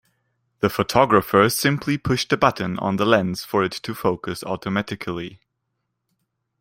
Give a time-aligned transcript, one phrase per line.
[0.61, 5.39] The photographer simply pushed a button on the lens for it to focus automatically.